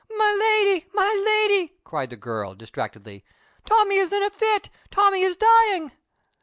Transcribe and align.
"My 0.17 0.63
Lady! 0.65 0.87
my 0.95 1.23
Lady!" 1.23 1.75
cried 1.83 2.09
the 2.09 2.15
girl, 2.15 2.55
distractedly, 2.55 3.23
"Tommie 3.67 3.97
is 3.97 4.11
in 4.11 4.23
a 4.23 4.31
fit? 4.31 4.71
Tommie 4.89 5.21
is 5.21 5.35
dying!" 5.35 5.91